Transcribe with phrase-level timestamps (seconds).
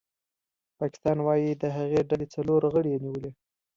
[0.79, 3.31] پاکستان وايي د هغې ډلې څلور غړي یې نیولي